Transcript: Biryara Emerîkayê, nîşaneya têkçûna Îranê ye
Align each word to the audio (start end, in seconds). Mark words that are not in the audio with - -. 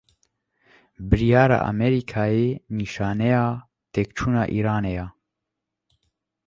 Biryara 1.09 1.57
Emerîkayê, 1.69 2.49
nîşaneya 2.77 3.45
têkçûna 3.93 4.43
Îranê 4.57 4.93
ye 4.97 5.07